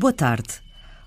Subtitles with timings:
[0.00, 0.48] Boa tarde.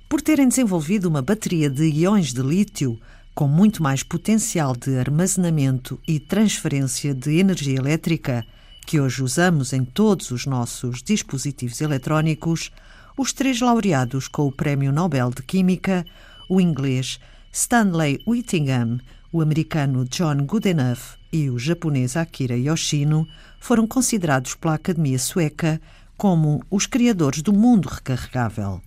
[0.08, 3.02] Por terem desenvolvido uma bateria de íons de lítio
[3.34, 8.46] com muito mais potencial de armazenamento e transferência de energia elétrica,
[8.86, 12.72] que hoje usamos em todos os nossos dispositivos eletrónicos,
[13.18, 16.06] os três laureados com o Prémio Nobel de Química,
[16.48, 17.20] o inglês
[17.52, 19.00] Stanley Whittingham,
[19.32, 23.28] o americano John Goodenough e o japonês Akira Yoshino,
[23.60, 25.82] foram considerados pela Academia Sueca
[26.18, 28.82] como os criadores do mundo recarregável.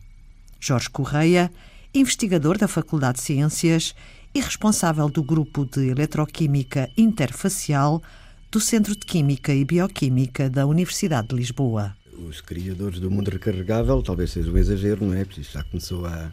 [0.60, 1.50] Jorge Correia,
[1.94, 3.94] investigador da Faculdade de Ciências
[4.34, 8.02] e responsável do grupo de eletroquímica interfacial
[8.50, 11.96] do Centro de Química e Bioquímica da Universidade de Lisboa.
[12.28, 15.24] Os criadores do mundo recarregável, talvez seja um exagero, não é?
[15.24, 16.32] Porque já começou há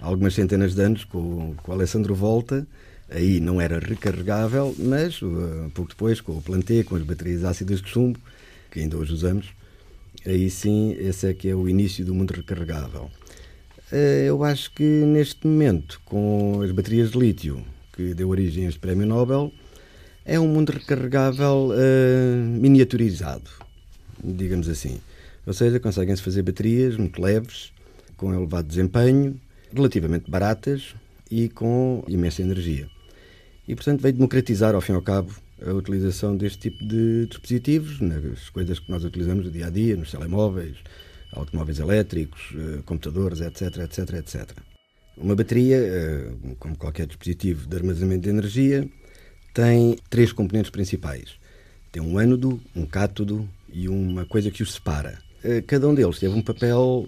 [0.00, 2.66] algumas centenas de anos com, com o Alessandro Volta.
[3.10, 7.82] Aí não era recarregável, mas uh, pouco depois, com o Planté, com as baterias ácidas
[7.82, 8.18] de chumbo,
[8.70, 9.52] que ainda hoje usamos,
[10.26, 13.10] aí sim, esse é que é o início do mundo recarregável.
[13.92, 18.68] Uh, eu acho que neste momento, com as baterias de lítio, que deu origem a
[18.68, 19.52] este Prémio Nobel,
[20.24, 23.50] é um mundo recarregável uh, miniaturizado,
[24.22, 25.00] digamos assim.
[25.46, 27.72] Ou seja, conseguem-se fazer baterias muito leves,
[28.16, 29.38] com elevado desempenho,
[29.72, 30.94] relativamente baratas
[31.30, 32.88] e com imensa energia.
[33.68, 35.30] E, portanto, veio democratizar, ao fim e ao cabo,
[35.62, 39.96] a utilização deste tipo de dispositivos nas coisas que nós utilizamos no dia a dia,
[39.96, 40.76] nos telemóveis,
[41.32, 44.50] automóveis elétricos, uh, computadores, etc, etc, etc.
[45.16, 48.88] Uma bateria, uh, como qualquer dispositivo de armazenamento de energia,
[49.52, 51.36] tem três componentes principais.
[51.92, 55.18] Tem um ânodo, um cátodo e uma coisa que os separa.
[55.44, 57.06] Eh, cada um deles teve um papel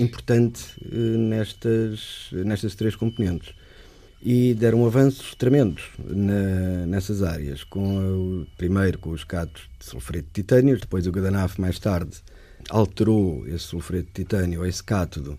[0.00, 3.54] importante nestas, nestas três componentes
[4.24, 7.62] e deram avanços tremendos na, nessas áreas.
[7.62, 12.16] Com primeiro com os cátodos de sulfureto de titânio, depois o Gadanaf mais tarde
[12.70, 15.38] alterou esse sulfureto de titânio, esse cátodo,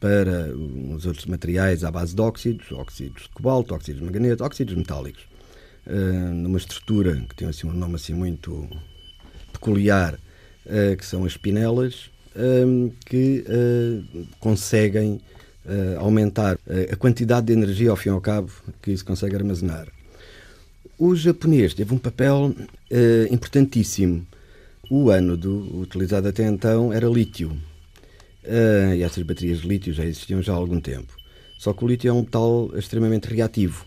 [0.00, 0.52] para
[0.94, 5.22] os outros materiais à base de óxidos, óxidos de cobalto, óxidos de manganês, óxidos metálicos.
[5.86, 8.68] Uh, numa estrutura que tem assim um nome assim muito
[9.52, 13.44] peculiar, uh, que são as pinelas, uh, que
[14.38, 15.20] conseguem
[15.98, 16.58] aumentar
[16.90, 18.50] a quantidade de energia, ao fim e ao cabo,
[18.82, 19.88] que se consegue armazenar.
[20.98, 22.54] O japonês teve um papel
[23.30, 24.26] importantíssimo.
[24.90, 27.56] O ânodo utilizado até então era lítio.
[28.96, 31.12] e essas baterias de lítio já existiam já há algum tempo.
[31.58, 33.86] Só que o lítio é um metal extremamente reativo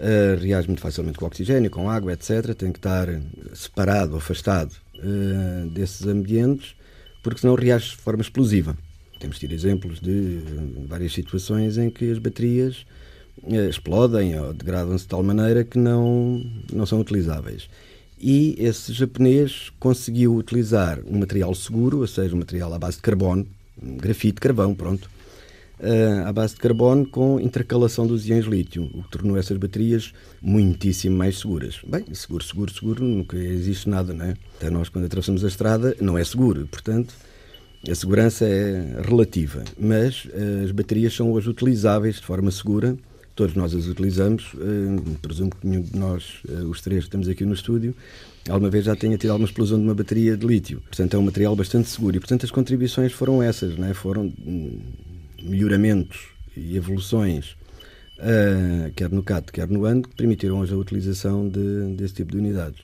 [0.00, 2.54] uh, reage muito facilmente com oxigênio, com água, etc.
[2.54, 3.08] Tem que estar
[3.54, 6.74] separado, afastado uh, desses ambientes,
[7.22, 8.76] porque senão reage de forma explosiva.
[9.20, 10.40] Temos tido exemplos de
[10.88, 12.86] várias situações em que as baterias
[13.42, 16.42] uh, explodem ou degradam-se de tal maneira que não,
[16.72, 17.68] não são utilizáveis.
[18.18, 23.02] E esse japonês conseguiu utilizar um material seguro, ou seja, um material à base de
[23.02, 23.46] carbono,
[23.82, 25.10] um grafite, carvão, pronto,
[25.80, 30.14] uh, à base de carbono com intercalação dos íons lítio, o que tornou essas baterias
[30.40, 31.78] muitíssimo mais seguras.
[31.86, 34.34] Bem, seguro, seguro, seguro, nunca existe nada, não é?
[34.56, 37.14] Até nós, quando atravessamos a estrada, não é seguro, portanto,
[37.88, 42.96] a segurança é relativa, mas uh, as baterias são hoje utilizáveis de forma segura,
[43.34, 47.44] todos nós as utilizamos, uh, presumo que nenhum de nós, os três que estamos aqui
[47.44, 47.94] no estúdio,
[48.50, 50.82] alguma vez já tenha tido alguma explosão de uma bateria de lítio.
[50.82, 53.94] Portanto, é um material bastante seguro e, portanto, as contribuições foram essas, não é?
[53.94, 54.78] foram hum,
[55.42, 57.56] melhoramentos e evoluções,
[58.94, 62.36] quer no CAT, quer no AND, que permitiram hoje a utilização de, desse tipo de
[62.38, 62.82] unidades.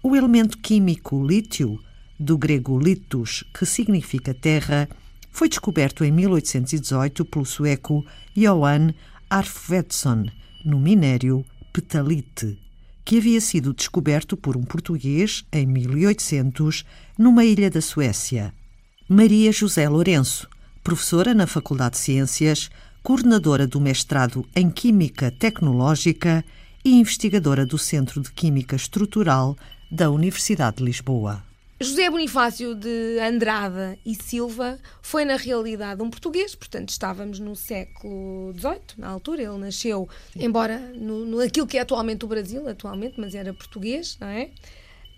[0.00, 1.80] O elemento químico lítio,
[2.18, 4.88] do grego litus, que significa terra,
[5.30, 8.92] foi descoberto em 1818 pelo sueco Johan
[9.30, 10.26] Arfvedson
[10.64, 12.58] no minério petalite,
[13.04, 16.84] que havia sido descoberto por um português em 1800
[17.16, 18.52] numa ilha da Suécia.
[19.08, 20.48] Maria José Lourenço,
[20.82, 22.68] professora na Faculdade de Ciências,
[23.02, 26.44] coordenadora do mestrado em Química Tecnológica
[26.84, 29.56] e investigadora do Centro de Química Estrutural
[29.90, 31.47] da Universidade de Lisboa.
[31.80, 38.52] José Bonifácio de Andrada e Silva foi, na realidade, um português, portanto, estávamos no século
[38.58, 39.42] XVIII, na altura.
[39.42, 44.18] Ele nasceu, embora no, no aquilo que é atualmente o Brasil, atualmente, mas era português,
[44.20, 44.50] não é?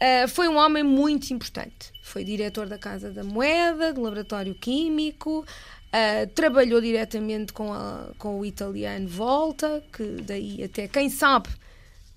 [0.03, 1.93] Uh, foi um homem muito importante.
[2.03, 8.39] Foi diretor da Casa da Moeda, do Laboratório Químico, uh, trabalhou diretamente com, a, com
[8.39, 11.49] o italiano Volta, que daí até, quem sabe,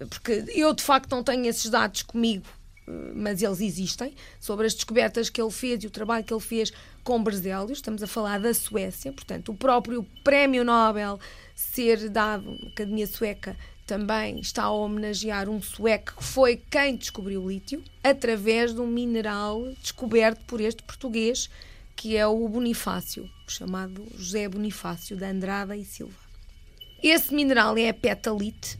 [0.09, 2.45] porque eu de facto não tenho esses dados comigo,
[2.88, 6.71] mas eles existem, sobre as descobertas que ele fez e o trabalho que ele fez
[7.03, 7.77] com Berzelius.
[7.80, 11.19] Estamos a falar da Suécia, portanto, o próprio Prémio Nobel
[11.56, 17.44] ser dado, na Academia Sueca, também está a homenagear um sueco que foi quem descobriu
[17.44, 21.50] o lítio, através de um mineral descoberto por este português
[21.95, 26.18] que é o Bonifácio, chamado José Bonifácio de Andrada e Silva.
[27.01, 28.80] Esse mineral é a petalite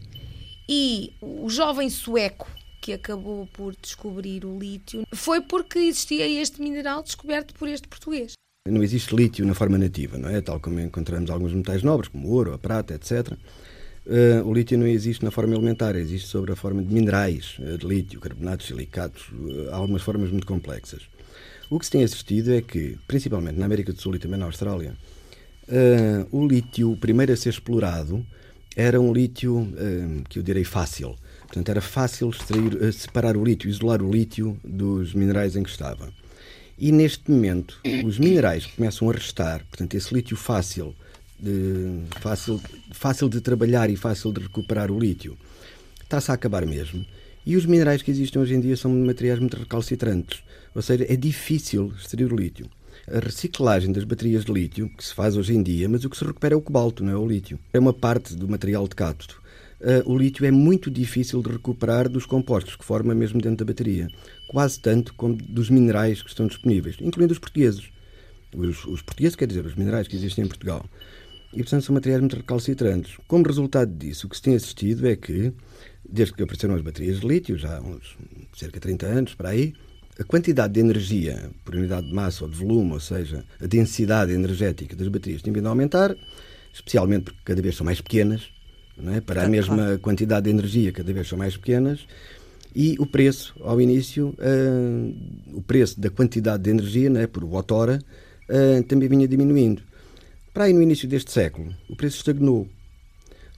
[0.68, 2.50] e o jovem sueco
[2.84, 8.34] que acabou por descobrir o lítio foi porque existia este mineral descoberto por este português.
[8.68, 10.42] Não existe lítio na forma nativa, não é?
[10.42, 13.32] Tal como encontramos alguns metais nobres, como o ouro, a prata, etc.
[13.32, 13.36] Uh,
[14.06, 17.78] eh, o lítio não existe na forma elementar, existe sobre a forma de minerais eh,
[17.78, 21.08] de lítio, carbonatos, silicatos, uh, algumas formas muito complexas.
[21.70, 24.44] O que se tem assistido é que, principalmente na América do Sul e também na
[24.44, 24.94] Austrália,
[25.68, 28.26] uh, o lítio, primeiro a ser explorado,
[28.76, 29.72] era um lítio
[30.28, 31.16] que eu direi fácil.
[31.54, 35.70] Portanto, era fácil extrair, uh, separar o lítio, isolar o lítio dos minerais em que
[35.70, 36.12] estava.
[36.76, 40.96] E neste momento, os minerais começam a restar, portanto, esse lítio fácil,
[41.38, 42.60] de, fácil,
[42.90, 45.38] fácil de trabalhar e fácil de recuperar o lítio,
[46.02, 47.06] está-se a acabar mesmo.
[47.46, 50.42] E os minerais que existem hoje em dia são materiais muito recalcitrantes.
[50.74, 52.68] Ou seja, é difícil extrair o lítio.
[53.06, 56.16] A reciclagem das baterias de lítio, que se faz hoje em dia, mas o que
[56.16, 57.60] se recupera é o cobalto, não é o lítio.
[57.72, 59.43] É uma parte do material de cátodo.
[59.80, 63.70] Uh, o lítio é muito difícil de recuperar dos compostos que forma mesmo dentro da
[63.70, 64.08] bateria,
[64.48, 67.90] quase tanto como dos minerais que estão disponíveis, incluindo os portugueses.
[68.56, 70.84] Os, os portugueses, quer dizer, os minerais que existem em Portugal.
[71.52, 73.16] E, portanto, são materiais muito recalcitrantes.
[73.28, 75.52] Como resultado disso, o que se tem assistido é que,
[76.08, 78.16] desde que apareceram as baterias de lítio, já há uns
[78.56, 79.72] cerca de 30 anos, para aí,
[80.18, 84.32] a quantidade de energia por unidade de massa ou de volume, ou seja, a densidade
[84.32, 86.14] energética das baterias tem vindo a aumentar,
[86.72, 88.48] especialmente porque cada vez são mais pequenas,
[89.14, 89.20] é?
[89.20, 92.06] para a mesma quantidade de energia, cada vez são mais pequenas,
[92.74, 97.26] e o preço, ao início, uh, o preço da quantidade de energia, é?
[97.26, 98.00] por watt-hora,
[98.48, 99.82] uh, também vinha diminuindo.
[100.52, 102.68] Para aí, no início deste século, o preço estagnou.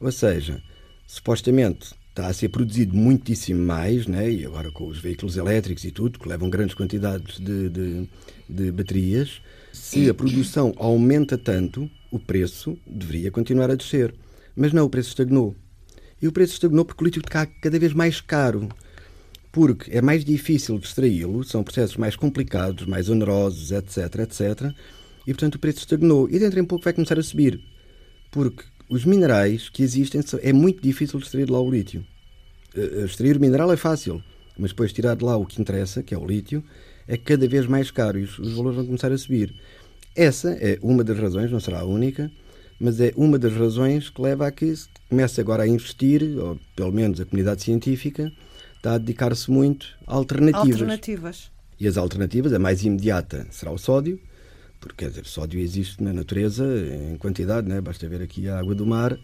[0.01, 0.63] Ou seja,
[1.07, 4.31] supostamente está a ser produzido muitíssimo mais, né?
[4.31, 8.09] e agora com os veículos elétricos e tudo, que levam grandes quantidades de, de,
[8.49, 9.41] de baterias,
[9.73, 14.15] se a produção aumenta tanto, o preço deveria continuar a descer.
[14.57, 15.55] Mas não, o preço estagnou.
[16.21, 18.69] E o preço estagnou porque o lítio está cada vez mais caro.
[19.53, 24.73] Porque é mais difícil extraí-lo, são processos mais complicados, mais onerosos, etc, etc.
[25.27, 26.29] E, portanto, o preço estagnou.
[26.31, 27.61] E dentro em pouco vai começar a subir.
[28.31, 32.05] Porque os minerais que existem é muito difícil extrair de lá o lítio.
[32.75, 34.23] Uh, extrair o mineral é fácil,
[34.59, 36.63] mas depois tirar de lá o que interessa, que é o lítio,
[37.09, 39.55] é cada vez mais caro e os valores vão começar a subir.
[40.15, 42.31] Essa é uma das razões, não será a única,
[42.79, 46.59] mas é uma das razões que leva a que se comece agora a investir, ou
[46.75, 48.33] pelo menos a comunidade científica,
[48.77, 50.81] está a dedicar-se muito a alternativas.
[50.81, 51.51] Alternativas.
[51.79, 54.21] E as alternativas, a mais imediata será o sódio,
[54.81, 56.65] porque quer dizer, sódio existe na natureza
[57.13, 57.81] em quantidade, né?
[57.81, 59.19] basta ver aqui a água do mar,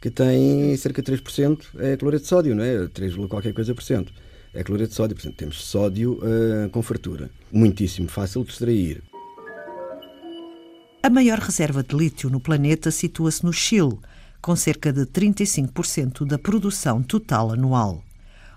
[0.00, 2.86] que tem cerca de 3% é cloreto de sódio, não é?
[2.88, 4.12] 3, qualquer coisa por cento.
[4.52, 7.30] É cloreto de sódio, portanto temos sódio uh, com fartura.
[7.50, 9.02] Muitíssimo fácil de extrair.
[11.04, 13.98] A maior reserva de lítio no planeta situa-se no Chile,
[14.40, 18.02] com cerca de 35% da produção total anual.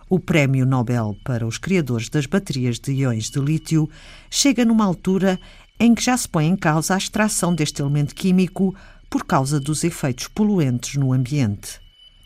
[0.10, 3.90] O Prémio Nobel para os criadores das baterias de íons de lítio
[4.32, 5.38] chega numa altura
[5.78, 8.74] em que já se põe em causa a extração deste elemento químico
[9.10, 11.82] por causa dos efeitos poluentes no ambiente.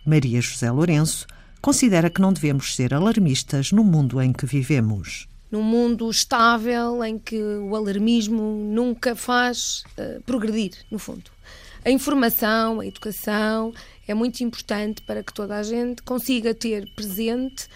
[0.06, 1.26] Maria José Lourenço
[1.60, 5.28] considera que não devemos ser alarmistas no mundo em que vivemos.
[5.52, 11.30] Num mundo estável em que o alarmismo nunca faz uh, progredir, no fundo.
[11.84, 13.74] A informação, a educação
[14.08, 17.68] é muito importante para que toda a gente consiga ter presente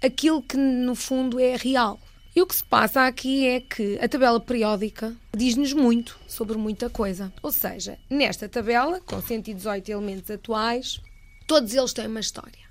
[0.00, 1.98] aquilo que, no fundo, é real
[2.36, 6.90] e o que se passa aqui é que a tabela periódica diz-nos muito sobre muita
[6.90, 7.32] coisa.
[7.40, 11.00] Ou seja, nesta tabela, com 118 elementos atuais,
[11.46, 12.64] todos eles têm uma história.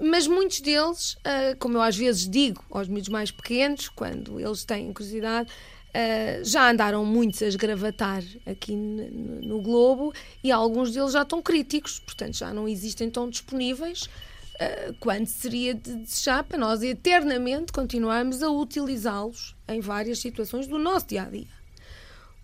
[0.00, 4.64] Mas muitos deles, ah, como eu às vezes digo aos miúdos mais pequenos, quando eles
[4.64, 5.50] têm curiosidade,
[5.92, 11.98] ah, já andaram muitos a esgravatar aqui no Globo e alguns deles já estão críticos,
[11.98, 14.08] portanto já não existem tão disponíveis
[14.60, 20.78] uh, quando seria de desejar para nós eternamente continuarmos a utilizá-los em várias situações do
[20.78, 21.48] nosso dia a dia.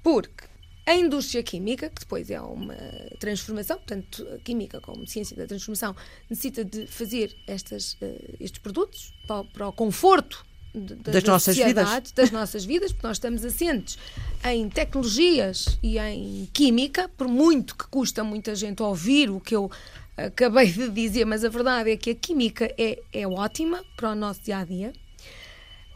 [0.03, 0.45] Porque
[0.87, 2.77] a indústria química, que depois é uma
[3.19, 5.97] transformação, portanto, a química como ciência da transformação,
[6.31, 12.13] necessita de fazer estas, uh, estes produtos para, para o conforto das da nossas vidas.
[12.13, 13.99] das nossas vidas, porque nós estamos assentes
[14.45, 19.71] em tecnologias e em química, por muito que custa muita gente ouvir o que eu
[20.17, 24.15] acabei de dizer, mas a verdade é que a química é, é ótima para o
[24.15, 24.93] nosso dia a dia.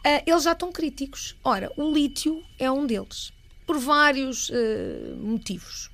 [0.05, 1.35] Uh, eles já estão críticos.
[1.43, 3.31] Ora, o lítio é um deles,
[3.71, 5.89] por vários uh, motivos.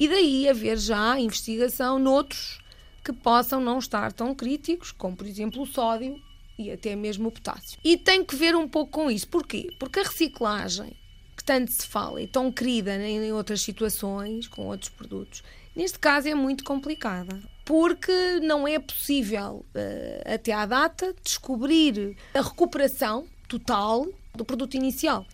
[0.00, 2.58] E daí haver já investigação noutros
[3.04, 6.20] que possam não estar tão críticos, como por exemplo o sódio
[6.58, 7.78] e até mesmo o potássio.
[7.84, 9.28] E tem que ver um pouco com isso.
[9.28, 9.70] Porquê?
[9.78, 10.96] Porque a reciclagem
[11.36, 15.44] que tanto se fala e tão querida em outras situações, com outros produtos,
[15.76, 17.40] neste caso é muito complicada.
[17.64, 25.24] Porque não é possível, uh, até à data, descobrir a recuperação total do produto inicial.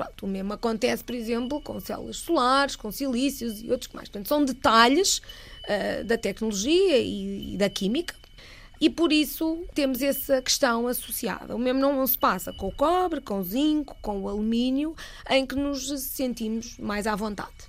[0.00, 4.08] Pronto, o mesmo acontece, por exemplo, com células solares, com silícios e outros mais.
[4.08, 8.14] Portanto, são detalhes uh, da tecnologia e, e, da química
[8.80, 11.54] e por isso temos essa questão associada.
[11.54, 14.96] O mesmo não se passa com o cobre, com o zinco, com o alumínio,
[15.28, 17.68] em que nos sentimos mais à vontade.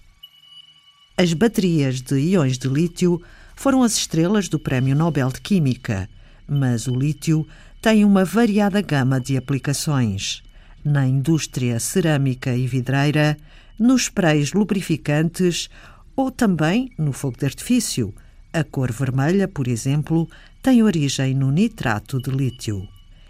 [1.17, 3.21] As baterias de íons de lítio
[3.57, 6.09] foram as estrelas do Prémio Nobel de Química,
[6.47, 7.45] mas o lítio
[7.81, 10.41] tem uma variada gama de aplicações
[10.83, 13.37] na indústria cerâmica e vidreira,
[13.77, 15.69] nos sprays lubrificantes
[16.15, 18.13] ou também no fogo de artifício.
[18.53, 20.27] A cor vermelha, por exemplo,
[20.61, 22.87] tem origem no nitrato de lítio.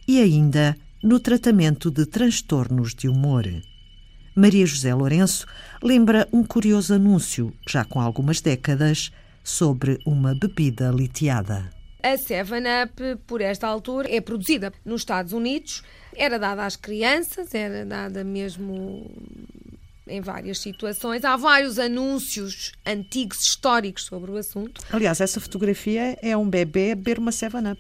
[0.08, 3.46] E ainda no tratamento de transtornos de humor.
[4.36, 5.46] Maria José Lourenço
[5.82, 9.12] lembra um curioso anúncio, já com algumas décadas,
[9.44, 11.81] sobre uma bebida litiada.
[12.04, 15.84] A 7-Up, por esta altura, é produzida nos Estados Unidos,
[16.16, 19.10] era dada às crianças, era dada mesmo
[20.08, 21.24] em várias situações.
[21.24, 24.82] Há vários anúncios antigos, históricos sobre o assunto.
[24.92, 27.80] Aliás, essa fotografia é um bebê a beber uma 7-Up.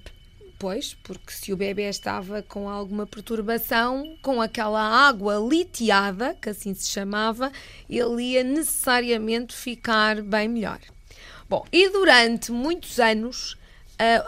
[0.58, 6.72] Pois, porque se o bebê estava com alguma perturbação, com aquela água litiada, que assim
[6.75, 7.51] se chamava,
[7.90, 10.80] ele ia necessariamente ficar bem melhor.
[11.50, 13.58] Bom, e durante muitos anos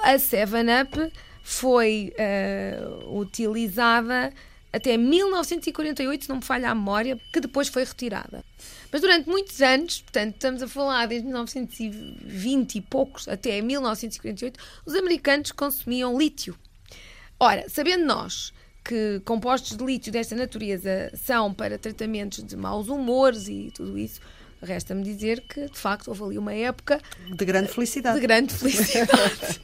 [0.04, 1.12] a 7-Up
[1.44, 4.34] foi uh, utilizada
[4.72, 8.44] até 1948, se não me falha a memória, que depois foi retirada.
[8.92, 14.96] Mas durante muitos anos, portanto, estamos a falar desde 1920 e poucos até 1948, os
[14.96, 16.58] americanos consumiam lítio.
[17.40, 18.52] Ora, sabendo nós
[18.84, 24.20] que compostos de lítio desta natureza são para tratamentos de maus humores e tudo isso,
[24.64, 27.00] Resta-me dizer que, de facto, houve ali uma época.
[27.30, 28.20] De grande felicidade.
[28.20, 29.62] De grande felicidade.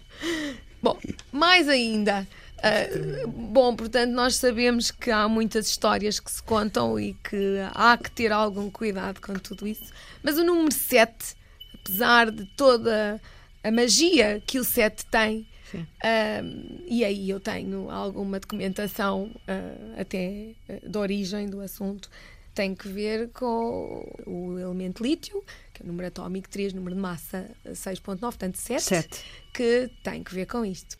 [0.82, 0.98] bom,
[1.30, 2.26] mais ainda.
[2.60, 7.96] Uh, bom, portanto, nós sabemos que há muitas histórias que se contam e que há
[7.96, 9.92] que ter algum cuidado com tudo isso.
[10.22, 11.36] Mas o número 7,
[11.74, 13.20] apesar de toda
[13.64, 20.48] a magia que o 7 tem, uh, e aí eu tenho alguma documentação uh, até
[20.82, 22.10] da origem do assunto,
[22.54, 25.42] tem que ver com o elemento lítio,
[25.72, 30.22] que é o número atómico 3, número de massa 6.9, portanto 7, 7, que tem
[30.22, 30.96] que ver com isto.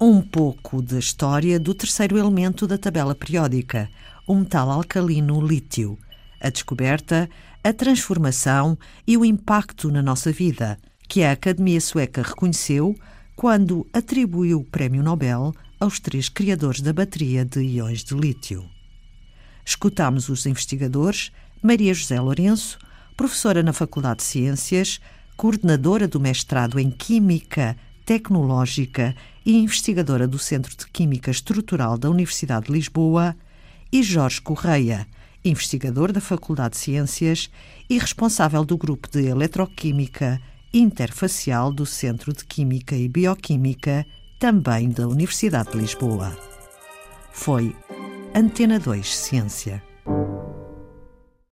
[0.00, 3.90] Um pouco da história do terceiro elemento da tabela periódica,
[4.26, 5.98] o metal alcalino lítio.
[6.40, 7.28] A descoberta,
[7.62, 12.96] a transformação e o impacto na nossa vida, que a Academia Sueca reconheceu
[13.36, 18.79] quando atribuiu o Prémio Nobel aos três criadores da bateria de íons de lítio.
[19.64, 21.30] Escutámos os investigadores
[21.62, 22.78] Maria José Lourenço,
[23.16, 25.00] professora na Faculdade de Ciências,
[25.36, 29.14] coordenadora do mestrado em Química Tecnológica
[29.44, 33.36] e investigadora do Centro de Química Estrutural da Universidade de Lisboa,
[33.92, 35.06] e Jorge Correia,
[35.44, 37.50] investigador da Faculdade de Ciências
[37.88, 40.40] e responsável do grupo de Eletroquímica
[40.72, 44.06] Interfacial do Centro de Química e Bioquímica,
[44.38, 46.36] também da Universidade de Lisboa.
[47.32, 47.74] Foi
[48.32, 49.82] Antena 2 Ciência.